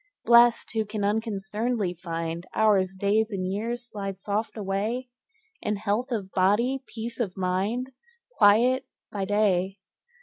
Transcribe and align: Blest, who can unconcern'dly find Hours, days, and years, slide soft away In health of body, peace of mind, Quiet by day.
Blest, 0.25 0.71
who 0.73 0.83
can 0.83 1.03
unconcern'dly 1.03 1.93
find 1.99 2.47
Hours, 2.55 2.95
days, 2.95 3.29
and 3.29 3.45
years, 3.45 3.87
slide 3.87 4.19
soft 4.19 4.57
away 4.57 5.09
In 5.61 5.75
health 5.75 6.11
of 6.11 6.31
body, 6.31 6.81
peace 6.87 7.19
of 7.19 7.37
mind, 7.37 7.91
Quiet 8.39 8.87
by 9.11 9.25
day. 9.25 9.77